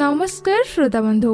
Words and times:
ନମସ୍କାର 0.00 0.62
ଶ୍ରୋତାବନ୍ଧୁ 0.72 1.32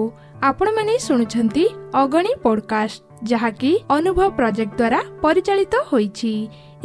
ଆପଣମାନେ 0.48 0.94
ଶୁଣୁଛନ୍ତି 1.06 1.64
ଅଗଣୀ 2.00 2.32
ପଡକାଷ୍ଟ 2.44 3.00
ଯାହାକି 3.30 3.70
ଅନୁଭବ 3.96 4.20
ପ୍ରୋଜେକ୍ଟ 4.38 4.74
ଦ୍ୱାରା 4.80 5.00
ପରିଚାଳିତ 5.24 5.74
ହୋଇଛି। 5.90 6.32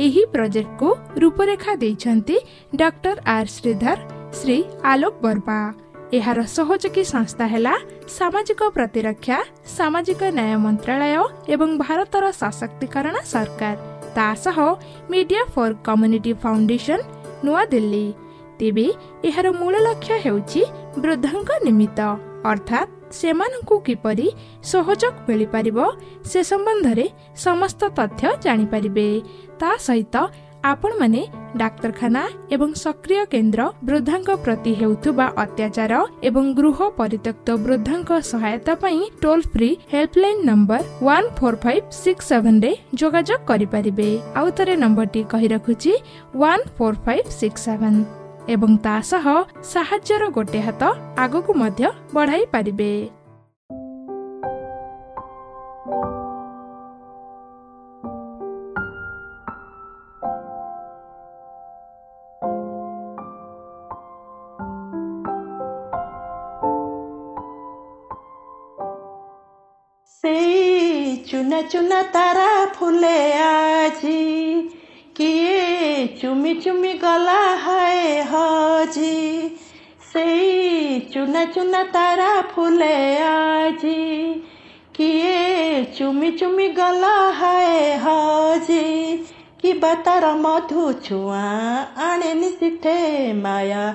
ଏହି 0.06 0.24
ପ୍ରୋଜେକ୍ଟକୁ 0.34 0.90
ରୂପରେଖା 1.22 1.72
ଦେଇଛନ୍ତି 1.84 2.36
ଡକ୍ଟର 2.82 3.18
ଆର୍ 3.36 3.50
ଶ୍ରୀଧର 3.58 3.98
ଶ୍ରୀ 4.38 4.58
ଆଲୋକ 4.92 5.16
ବର୍ମା। 5.26 5.60
ଏହାର 6.18 6.40
ସହଯୋଗୀ 6.58 7.04
ସଂସ୍ଥା 7.14 7.46
ହେଲା 7.54 7.74
ସାମାଜିକ 8.18 8.62
ପ୍ରତିରକ୍ଷା 8.76 9.38
ସାମାଜିକ 9.78 10.22
ନ୍ୟାୟ 10.38 10.58
ମନ୍ତ୍ରାଳୟ 10.66 11.24
ଏବଂ 11.54 11.70
ଭାରତର 11.86 12.24
ସଶକ୍ତିକରଣ 12.42 13.16
ସରକାର। 13.34 13.78
ତା 14.16 14.28
ସହ 14.44 14.58
media 15.12 15.44
for 15.54 15.72
community 15.88 16.32
foundation 16.42 17.00
New Delhi. 17.46 18.08
ତେବେ 18.60 18.88
ଏହାର 19.30 19.48
ମୂଳ 19.60 19.74
ଲକ୍ଷ୍ୟ 19.88 20.16
ହେଉଛି 20.26 20.62
ବୃଦ୍ଧଙ୍କ 21.04 21.50
ନିମିତ୍ତ 21.68 22.00
ଅର୍ଥାତ୍ 22.52 22.90
ସେମାନଙ୍କୁ 23.20 23.76
କିପରି 23.88 24.28
ସହଯୋଗ 24.72 25.16
ମିଳିପାରିବ 25.28 25.78
ସେ 26.30 26.40
ସମ୍ବନ୍ଧରେ 26.52 27.06
ସମସ୍ତ 27.46 27.82
ତଥ୍ୟ 27.98 28.30
ଜାଣିପାରିବେ। 28.46 29.08
ତା 29.60 29.70
ସହିତ 29.88 30.16
ଆପଣମାନେ 30.72 31.22
ଡାକ୍ତରଖାନା 31.62 32.24
ଏବଂ 32.56 32.70
ସକ୍ରିୟ 32.84 33.24
କେନ୍ଦ୍ର 33.34 33.62
ବୃଦ୍ଧଙ୍କ 33.88 34.30
ପ୍ରତି 34.44 34.72
ହେଉଥିବା 34.82 35.26
ଅତ୍ୟାଚାର 35.44 35.94
ଏବଂ 36.30 36.46
ଗୃହ 36.60 36.78
ପରିତ୍ୟକ୍ତ 37.00 37.48
ବୃଦ୍ଧଙ୍କ 37.66 38.10
ସହାୟତା 38.32 38.74
ପାଇଁ 38.84 39.00
toll 39.24 39.46
free 39.54 39.70
helpline 39.94 40.46
number 40.50 40.82
one 41.08 41.30
four 41.38 41.60
five 41.64 41.86
six 42.04 42.26
ସେଭେନରେ 42.30 42.72
ଯୋଗାଯୋଗ 43.00 43.42
କରିପାରିବେ। 43.50 44.10
ଆଉ 44.40 44.48
ଥରେ 44.58 44.74
ନମ୍ବରଟି 44.84 45.22
କହି 45.32 45.48
ରଖୁଛି 45.56 45.94
one 46.42 46.66
four 46.78 47.02
five 47.06 47.28
six 47.40 47.62
seven 47.66 48.00
ଏବଂ 48.48 48.72
ତା 48.84 48.96
ସହ 49.02 49.26
ସାହାଯ୍ୟର 49.64 50.24
ଗୋଟେ 50.30 50.60
ହାତ 50.60 50.84
ଆଗକୁ 51.18 51.52
ମଧ୍ୟ 51.54 51.88
ବଢାଇ 52.14 52.44
ପାରିବେ। 52.52 52.92
ସେଇ 70.24 71.16
ଚୁନା 71.30 71.60
ଚୁନା 71.72 72.00
ତାରା 72.14 72.48
কিয়ে 75.18 75.62
চুমি 76.20 76.54
চুমি 76.64 76.94
গলা 77.04 77.42
হায় 77.66 78.06
হজি 78.32 79.20
সেই 80.10 80.42
চুনা 81.12 81.44
চুনা 81.54 81.82
তারা 81.94 82.34
ফুলে 82.52 82.98
আজি 83.28 84.02
কিয়ে 84.94 85.40
চুমি 85.98 86.30
চুমি 86.40 86.68
গলা 86.78 87.16
হায় 87.40 87.78
হজি 88.06 88.88
কিবা 89.62 89.92
তার 90.06 90.26
মধু 90.44 90.84
ছুঁয়া 91.06 91.48
আনেনি 92.08 92.50
সিথে 92.60 92.98
মায়া 93.44 93.86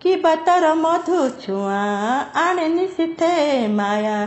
কিবা 0.00 0.34
তার 0.46 0.64
মধু 0.84 1.20
ছুঁয়া 1.42 1.84
আনেনি 2.44 2.86
সিথে 2.96 3.34
মায়া 3.78 4.18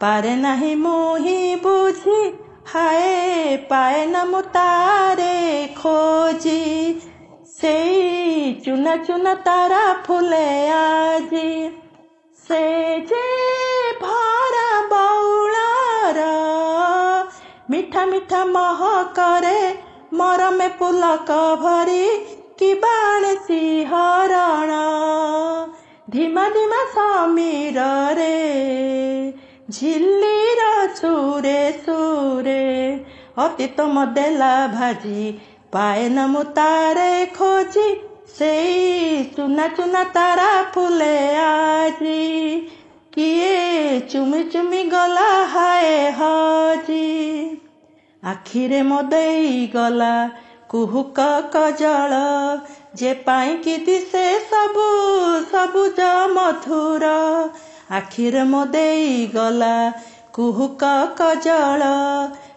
পারে 0.00 0.34
নাহি 0.36 0.72
মুহি 0.84 1.40
বুঝি 1.64 2.20
হায় 2.66 3.08
পায় 3.70 4.02
না 4.12 4.22
মো 4.30 4.40
তারে 4.56 5.36
খোঁজি। 5.80 6.64
সেই 7.58 7.96
চুনা 8.64 8.94
চুনা 9.06 9.34
তারা 9.46 9.84
ফুলে 10.06 10.50
আজি। 10.84 11.50
সে 12.44 12.64
যে 13.10 13.26
ভরা 14.04 14.70
বাউলার 14.92 16.18
মিঠা 17.70 18.02
মিঠা 18.10 18.42
মহ 18.54 18.80
করে, 19.18 19.60
মরমে 20.18 20.68
পুলক 20.78 21.30
ভরি 21.62 22.06
কি 22.58 22.70
বাণসি 22.82 23.64
হরণ 23.90 24.70
ধীমা 26.10 26.46
ধীমা 26.54 26.82
সমীর 26.94 27.78
রে 28.18 28.38
ঝিল্লির 29.70 30.60
সুরে 30.98 31.62
সু 31.84 31.99
ସୁରେ 32.40 33.04
ଅତୀତ 33.36 33.84
ମଦେଲା 33.86 34.50
ଭାଜି 34.66 35.24
ପାଏନା 35.72 36.26
ମୁଁ 36.26 36.44
ତାରେ 36.56 37.08
ଖୋଜି 37.36 37.88
ସେଇ 38.38 39.24
ଚୁନା 39.36 39.66
ଚୁନା 39.68 40.04
ତାରା 40.04 40.46
ଫୁଲେ 40.74 41.16
ଆଜି। 41.36 42.22
କିଏ 43.12 44.00
ଚୁମି 44.12 44.42
ଚୁମି 44.44 44.82
ଗଲା 44.84 45.26
ହାଏ 45.44 45.96
ହଜି। 46.10 47.04
ଆଖିରେ 48.22 48.82
ମୋ 48.82 49.02
ଦେଇ 49.02 49.66
ଗଲା 49.66 50.12
କୁହୁକ 50.70 51.26
କଜଳ 51.52 52.20
ଯେ 52.94 53.12
ପାଇଁକି 53.26 53.76
ଦିଶେ 53.86 54.24
ସବୁ 54.50 54.86
ସବୁଜ 55.52 56.08
ମଧୁର। 56.32 57.12
ଆଖିରେ 57.90 58.42
ମୋ 58.44 58.64
ଦେଇ 58.64 59.26
ଗଲା 59.34 59.74
କୁହୁକ 60.34 60.88
କଜଳ 61.18 61.86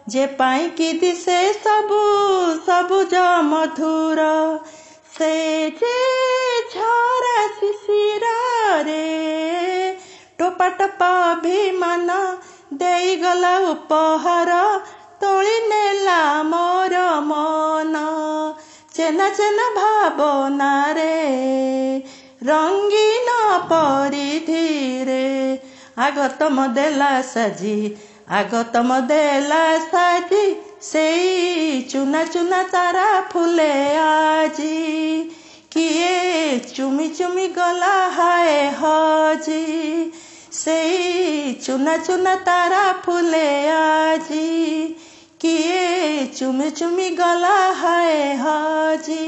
ଯେ 0.09 0.25
ପାଇଁକି 0.39 0.89
ଦିଶେ 0.99 1.37
ସବୁ 1.59 2.01
ସବୁଜ 2.65 3.21
ମଧୁର 3.43 4.27
ସେ 5.13 5.31
ଯେ 5.79 5.95
ଝରା 6.73 7.39
ଶିଶିରରେ 7.57 8.99
ଟୋପା 10.37 10.67
ଟୋପା 10.79 11.09
ଅଭିମାନ 11.31 12.19
ଦେଇଗଲା 12.73 13.53
ଉପହାର 13.71 14.59
ତୋଳି 15.19 15.57
ନେଲା 15.67 16.19
ମୋର 16.43 17.03
ମନ। 17.27 18.05
ଚେନା 18.95 19.27
ଚେନା 19.29 19.67
ଭାବନାରେ 19.75 21.13
ରଙ୍ଗୀନ 22.45 23.37
ପରିଧିରେ 23.71 25.23
আগতম 25.97 26.57
দেলা 26.75 27.23
সাজি, 27.33 27.95
আগতম 28.27 28.89
দেলা 29.07 29.79
সাজি, 29.91 30.45
সেই 30.81 31.23
চুনা 31.91 32.23
চুনা 32.33 32.63
তারা 32.73 33.09
ফুলে 33.31 33.73
আজি। 33.97 34.79
কিয়ে 35.71 36.59
চুমি 36.75 37.07
চুমি 37.17 37.47
গলা 37.47 38.09
হায় 38.17 38.57
হজি, 38.81 39.65
সেই 40.51 40.97
চুনা 41.65 41.97
চুনা 41.97 42.35
তারা 42.45 42.93
ফুলে 43.03 43.49
আজি। 43.71 44.95
কিয়ে 45.39 46.27
চুমি 46.37 46.69
চুমি 46.71 47.09
গলা 47.09 47.57
হায় 47.81 48.19
হজি, 48.43 49.27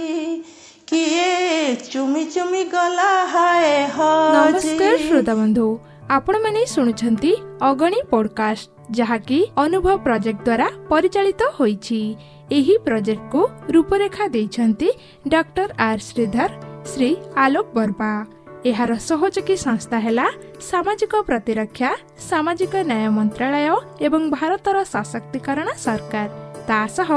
কিয়ে 0.88 1.76
চুমি 1.92 2.26
চুমি 2.34 2.64
গলা 2.64 3.26
হায় 3.34 3.88
হজি। 3.98 4.38
নমস্কার, 4.38 4.98
শ্রোতা 5.08 5.36
বন্ধু। 5.36 5.68
ଆପଣମାନେ 6.14 6.62
ଶୁଣୁଛନ୍ତି 6.70 7.32
ଅଗଣୀ 7.68 8.00
ପଡକାଷ୍ଟ 8.10 8.70
ଯାହାକି 8.98 9.38
ଅନୁଭବ 9.64 9.88
ପ୍ରୋଜେକ୍ଟ 10.06 10.42
ଦ୍ୱାରା 10.48 10.68
ପରିଚାଳିତ 10.92 11.42
ହୋଇଛି। 11.58 12.00
ଏହି 12.58 12.76
ପ୍ରୋଜେକ୍ଟକୁ 12.86 13.42
ରୂପରେଖା 13.76 14.26
ଦେଇଛନ୍ତି 14.36 14.90
ଡକ୍ଟର 15.34 15.70
ଆର୍ 15.88 16.02
ଶ୍ରୀଧର 16.10 16.52
ଶ୍ରୀ 16.92 17.10
ଆଲୋକ 17.46 17.68
ବର୍ମା। 17.78 18.12
ଏହାର 18.70 18.92
ସହଯୋଗୀ 19.10 19.56
ସଂସ୍ଥା 19.66 19.98
ହେଲା 20.06 20.28
ସାମାଜିକ 20.70 21.14
ପ୍ରତିରକ୍ଷା 21.30 21.90
ସାମାଜିକ 22.30 22.74
ନ୍ୟାୟ 22.90 23.10
ମନ୍ତ୍ରାଳୟ 23.18 23.76
ଏବଂ 24.06 24.22
ଭାରତର 24.38 24.78
ସଶକ୍ତିକରଣ 24.94 25.68
ସରକାର। 25.86 26.30
ତା 26.70 26.80
ସହ 26.98 27.10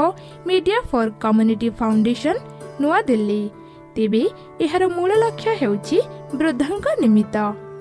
media 0.49 0.79
for 0.89 1.07
community 1.23 1.69
foundation 1.79 2.35
New Delhi. 2.81 3.43
ତେବେ 3.95 4.23
ଏହାର 4.65 4.83
ମୂଳ 4.97 5.11
ଲକ୍ଷ୍ୟ 5.23 5.51
ହେଉଛି 5.61 5.97
ବୃଦ୍ଧଙ୍କ 6.39 6.85
ନିମିତ୍ତ। 7.03 7.35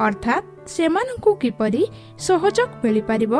ଅର୍ଥାତ୍ 0.07 0.45
ସେମାନଙ୍କୁ 0.75 1.31
କିପରି 1.43 1.83
ସହଯୋଗ 2.27 2.71
ମିଳିପାରିବ 2.83 3.33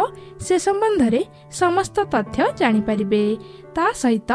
ସେ 0.47 0.55
ସମ୍ବନ୍ଧରେ 0.67 1.21
ସମସ୍ତ 1.61 1.97
ତଥ୍ୟ 2.15 2.39
ଜାଣିପାରିବେ। 2.61 3.23
ତା 3.77 3.87
ସହିତ 4.03 4.31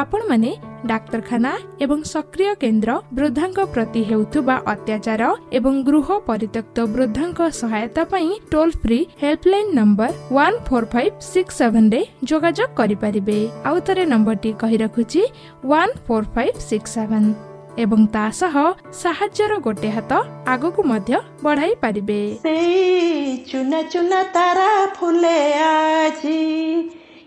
ଆପଣମାନେ 0.00 0.50
ଡାକ୍ତରଖାନା 0.90 1.50
ଏବଂ 1.84 1.98
ସକ୍ରିୟ 2.12 2.52
କେନ୍ଦ୍ର 2.62 2.90
ବୃଦ୍ଧଙ୍କ 3.16 3.58
ପ୍ରତି 3.74 4.02
ହେଉଥିବା 4.10 4.56
ଅତ୍ୟାଚାର 4.72 5.22
ଏବଂ 5.58 5.74
ଗୃହ 5.88 6.08
ପରିତ୍ୟକ୍ତ 6.28 6.76
ବୃଦ୍ଧଙ୍କ 6.94 7.40
ସହାୟତା 7.60 8.02
ପାଇଁ 8.12 8.30
toll 8.52 8.74
free 8.82 8.98
helpline 9.22 9.70
number 9.78 10.10
one 10.36 10.58
four 10.66 10.90
five 10.94 11.14
six 11.32 11.54
ସେଭେନରେ 11.60 12.00
ଯୋଗାଯୋଗ 12.30 12.70
କରିପାରିବେ। 12.80 13.38
ଆଉ 13.68 13.76
ଥରେ 13.86 14.04
ନମ୍ବରଟି 14.12 14.50
କହି 14.62 14.76
ରଖୁଛି 14.84 15.22
one 15.70 15.94
four 16.06 16.28
five 16.34 16.58
six 16.68 16.90
seven 16.96 17.30
ଏବଂ 17.78 18.00
ତା 18.06 18.24
ସହ 18.30 18.56
ସାହାଯ୍ୟର 18.92 19.52
ଗୋଟେ 19.58 19.88
ହାତ 19.88 20.12
ଆଗକୁ 20.46 20.80
ମଧ୍ୟ 20.84 21.20
ବଢାଇ 21.42 21.74
ପାରିବେ। 21.82 22.20
ସେଇ 22.42 23.36
ଚୁନା 23.50 23.82
ଚୁନା 23.82 24.22
ତାରା 24.34 24.86
ଫୁଲେ 24.96 25.38
ଆଜି 25.62 26.40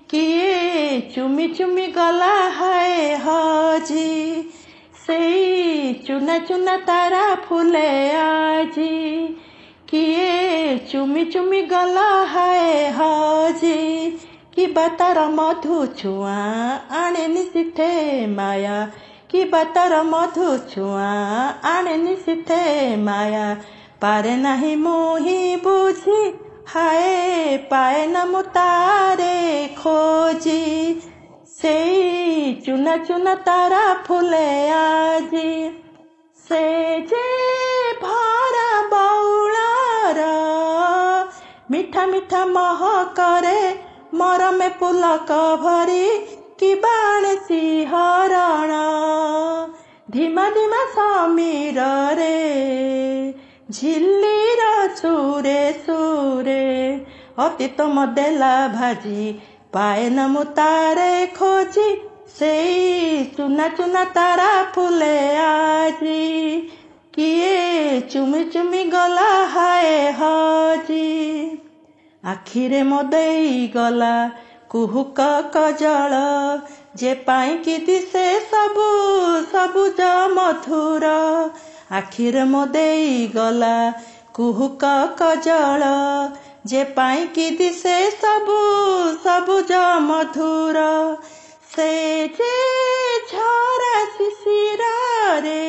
କିଏ 0.09 0.99
ଚୁମି 1.15 1.47
ଚୁମି 1.47 1.87
ଗଲା 1.87 2.35
ହାଏ 2.49 3.15
ହଜି। 3.15 4.09
ସେଇ 5.07 5.93
ଚୁନା 6.07 6.37
ଚୁନା 6.37 6.77
ତାରା 6.77 7.25
ଫୁଲେ 7.35 7.89
ଆଜି 8.15 8.93
କିଏ 9.87 10.77
ଚୁମି 10.91 11.25
ଚୁମି 11.25 11.61
ଗଲା 11.61 12.07
ହାଏ 12.25 12.91
ହଜି। 12.91 13.79
କିବା 14.55 14.87
ତାର 14.87 15.27
ମଧୁ 15.29 15.77
ଛୁଆଁ 15.97 16.69
ଆଣେନି 16.97 17.43
ସିଠେ 17.43 17.91
ମାୟା 18.27 18.77
କିବା 19.35 19.61
ତାର 19.75 19.95
ମଧୁ 20.07 20.49
ଛୁଆଁ 20.67 21.07
ଆଣେନି 21.69 22.11
ସିଠେ 22.19 22.59
ମାୟା 22.99 23.47
ପାରେ 24.01 24.35
ନାହିଁ 24.43 24.75
ମୁଁ 24.83 24.99
ହିଁ 25.23 25.57
ବୁଝି 25.63 26.19
ହାଏ 26.69 27.57
ପାଏ 27.71 28.05
ନା 28.11 28.21
ମୁଁ 28.29 28.43
ତାରେ 28.53 29.33
ଖୋଜି 29.79 30.61
ସେଇ 31.55 32.53
ଚୁନା 32.65 32.93
ଚୁନା 33.09 33.33
ତାରା 33.41 33.81
ଫୁଲେ 34.07 34.47
ଆଜି 34.77 35.51
ସେ 36.47 36.63
ଯେ 37.11 37.25
ଭରା 38.01 38.71
ବଉଳର 38.93 40.29
ମିଠା 41.71 42.07
ମିଠା 42.07 42.45
ମହକରେ 42.53 43.59
ମରମେ 44.15 44.71
ପୁଲକ 44.79 45.43
ଭରି 45.61 46.03
कि 46.59 46.73
हरण 47.91 48.71
धिमा 50.11 50.45
धिमा 50.49 50.81
समीर 50.95 51.79
रे 52.19 52.35
ঝিল্লির 53.71 54.61
সুরে 54.95 55.73
সুরে। 55.85 56.65
তোম 57.77 58.05
দেলা 58.05 58.69
ভাজি, 58.75 59.39
পায় 59.71 60.09
মু 60.09 60.43
তারে 60.43 61.27
খোঁজি। 61.39 61.89
সেই 62.39 63.25
চুনা 63.37 63.67
চুনা 63.67 64.05
তারা 64.05 64.65
ফুলে 64.75 65.19
আজি। 65.37 66.25
কিয়ে 67.13 68.01
চুমি 68.01 68.41
চুমি 68.53 68.83
গলা 68.83 69.47
হায় 69.53 70.13
হজি। 70.19 71.11
আখিরে 72.23 72.83
মদেই 72.83 73.71
গলা 73.73 74.29
କୁହୁକ 74.69 75.25
କଜଳ 75.53 76.19
ଯେ 76.95 77.11
ପାଇଁକି 77.25 77.75
ଦିଶେ 77.85 78.23
ସବୁ 78.45 78.85
ସବୁଜ 79.51 80.07
ମଧୁର 80.33 81.11
ଆଖିରେ 81.91 82.45
ମୋ 82.51 82.61
ଦେଇ 82.71 83.11
ଗଲା 83.35 83.75
କୁହୁକ 84.33 84.93
କଜଳ 85.19 85.91
ଯେ 86.65 86.83
ପାଇଁକି 86.93 87.47
ଦିଶେ 87.57 87.95
ସବୁ 88.15 88.59
ସବୁଜ 89.23 89.81
ମଧୁର 90.03 90.85
ସେ 91.69 91.89
ଯେ 92.35 92.53
ଝରା 93.31 93.95
ଶିଶିରରେ 94.13 95.61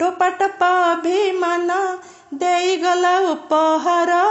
ଟୋପା 0.00 0.28
ଟୋପା 0.40 0.70
ଅଭିମାନ 0.86 1.78
ଦେଇଗଲା 2.40 3.14
ଉପହାର 3.28 4.22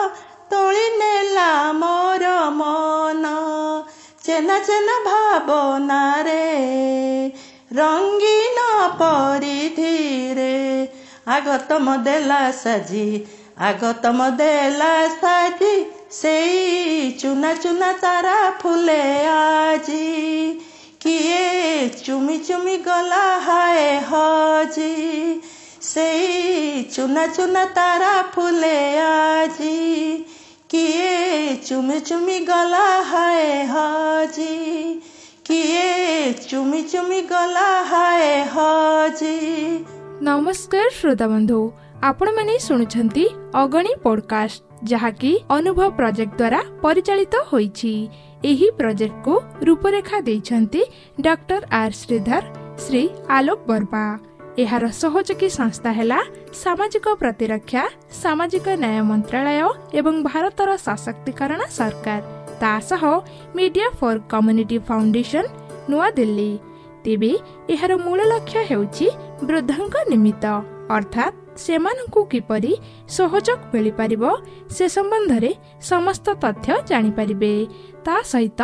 ତୋଳି 0.50 0.86
ନେଲା 0.96 1.50
ମୋର 1.74 2.32
ମନ 2.56 3.34
ଚେନା 4.24 4.58
ଚେନା 4.66 4.96
ଭାବନାରେ 5.06 6.42
ରଙ୍ଗୀନ 7.76 8.66
ପରିଧିରେ 8.98 10.50
ଆଗତମ 11.32 11.96
ଦେଲା 12.06 12.40
ସାଜି 12.56 13.06
ଆଗତମ 13.62 14.28
ଦେଲା 14.38 14.92
ସାଜି 15.14 15.72
ସେଇ 16.16 17.10
ଚୁନା 17.20 17.52
ଚୁନା 17.62 17.90
ତାରା 18.00 18.36
ଫୁଲେ 18.62 19.00
ଆଜି 19.28 20.02
କିଏ 21.04 21.46
ଚୁମି 22.00 22.38
ଚୁମି 22.48 22.76
ଗଲା 22.84 23.22
ହାଏ 23.46 23.86
ହଜି 24.10 24.90
ସେଇ 25.84 26.82
ଚୁନା 26.94 27.26
ଚୁନା 27.36 27.64
ତାରା 27.78 28.12
ଫୁଲେ 28.34 28.76
ଆଜି 29.06 29.72
କିଏ 30.69 31.11
ଚୁମି 31.67 31.97
ଚୁମି 32.07 32.37
ଗଲା 32.47 32.87
ହାଏ 33.09 33.51
ହଜି 33.69 34.55
କିଏ 35.49 35.85
ଚୁମି 36.43 36.81
ଚୁମି 36.93 37.21
ଗଲା 37.29 37.67
ହାଏ 37.91 38.33
ହଜି 38.55 39.37
ନମସ୍କାର 40.27 40.89
ଶ୍ରୋତା 40.97 41.27
ବନ୍ଧୁ 41.33 41.59
ଆପଣମାନେ 42.09 42.55
ଶୁଣୁଛନ୍ତି 42.67 43.25
ଅଗଣୀ 43.63 43.93
ପଡକାଷ୍ଟ 44.05 44.63
ଯାହାକି 44.91 45.31
ଅନୁଭବ 45.57 45.87
ପ୍ରୋଜେକ୍ଟ 45.97 46.35
ଦ୍ୱାରା 46.41 46.61
ପରିଚାଳିତ 46.83 47.35
ହୋଇଛି। 47.51 47.93
ଏହି 48.49 48.67
ପ୍ରୋଜେକ୍ଟକୁ 48.79 49.33
ରୂପରେଖା 49.67 50.17
ଦେଇଛନ୍ତି 50.27 50.81
ଡକ୍ଟର 51.25 51.61
ଆର୍ 51.81 51.95
ଶ୍ରୀଧର 52.01 52.43
ଶ୍ରୀ 52.83 53.03
ଆଲୋକ 53.37 53.59
ବର୍ମା। 53.69 54.05
ଏହାର 54.63 54.85
ସହଯୋଗୀ 55.01 55.49
ସଂସ୍ଥା 55.59 55.91
ହେଲା 55.97 56.19
ସାମାଜିକ 56.63 57.05
ପ୍ରତିରକ୍ଷା 57.21 57.83
ସାମାଜିକ 58.21 58.65
ନ୍ୟାୟ 58.83 59.01
ମନ୍ତ୍ରାଳୟ 59.09 59.69
ଏବଂ 59.99 60.15
ଭାରତର 60.29 60.69
ସଶକ୍ତିକରଣ 60.87 61.61
ସରକାର। 61.77 62.21
ତା 62.61 62.73
ସହ 62.89 63.03
media 63.57 63.87
for 63.99 64.19
community 64.31 64.77
foundation 64.87 65.45
New Delhi. 65.89 66.51
ତେବେ 67.03 67.31
ଏହାର 67.73 67.91
ମୂଳ 68.05 68.19
ଲକ୍ଷ୍ୟ 68.31 68.61
ହେଉଛି 68.69 69.07
ବୃଦ୍ଧଙ୍କ 69.47 69.95
ନିମିତ୍ତ। 70.11 70.45
ଅର୍ଥାତ୍ 70.97 71.35
ସେମାନଙ୍କୁ 71.63 72.21
କିପରି 72.31 72.73
ସହଯୋଗ 73.17 73.59
ମିଳିପାରିବ 73.73 74.23
ସେ 74.75 74.85
ସମ୍ବନ୍ଧରେ 74.95 75.51
ସମସ୍ତ 75.91 76.25
ତଥ୍ୟ 76.43 76.69
ଜାଣିପାରିବେ। 76.89 77.53
ତା 78.05 78.15
ସହିତ 78.31 78.61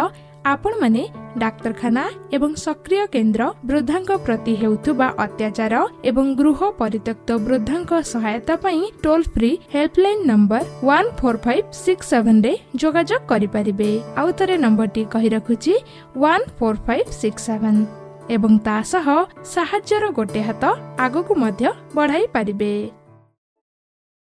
ଆପଣମାନେ 0.52 1.04
ଡାକ୍ତରଖାନା 1.42 2.04
ଏବଂ 2.36 2.52
ସକ୍ରିୟ 2.64 3.04
କେନ୍ଦ୍ର 3.14 3.44
ବୃଦ୍ଧଙ୍କ 3.70 4.12
ପ୍ରତି 4.26 4.54
ହେଉଥିବା 4.62 5.08
ଅତ୍ୟାଚାର 5.26 5.74
ଏବଂ 6.10 6.26
ଗୃହ 6.40 6.60
ପରିତ୍ୟକ୍ତ 6.80 7.30
ବୃଦ୍ଧଙ୍କ 7.46 7.92
ସହାୟତା 8.14 8.56
ପାଇଁ 8.64 8.82
toll 9.04 9.26
free 9.34 9.52
helpline 9.74 10.24
number 10.32 10.64
one 10.88 11.10
four 11.20 11.40
five 11.46 11.68
six 11.84 12.08
ସେଭେନରେ 12.12 12.54
ଯୋଗାଯୋଗ 12.82 13.22
କରିପାରିବେ। 13.32 13.92
ଆଉ 14.20 14.30
ଥରେ 14.38 14.56
ନମ୍ବରଟି 14.66 15.04
କହି 15.14 15.30
ରଖୁଛି 15.36 15.74
one 16.24 16.46
four 16.58 16.80
five 16.88 17.10
six 17.22 17.44
seven 17.48 17.76
ଏବଂ 18.36 18.52
ତା 18.68 18.78
ସହ 18.92 19.08
ସାହାଯ୍ୟର 19.54 20.04
ଗୋଟେ 20.18 20.42
ହାତ 20.48 20.64
ଆଗକୁ 21.06 21.34
ମଧ୍ୟ 21.44 21.64
ବଢାଇ 21.96 22.26
ପାରିବେ। 22.36 22.74